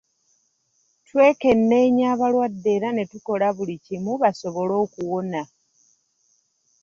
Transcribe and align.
Twekenneenya 1.07 2.05
abalwadde 2.13 2.69
era 2.77 2.89
ne 2.93 3.03
tukola 3.11 3.47
buli 3.55 3.75
kimu 3.85 4.13
basobole 4.21 4.73
okuwona. 4.83 5.41